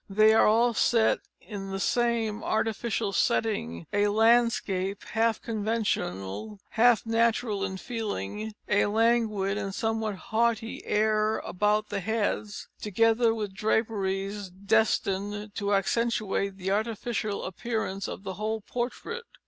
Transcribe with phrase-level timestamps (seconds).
[0.09, 7.63] They are all set in the same artificial setting, a landscape half conventional, half natural
[7.63, 15.53] in feeling, a languid and somewhat haughty air about the heads, together with draperies destined
[15.53, 19.25] to accentuate the artificial appearance of the whole portrait.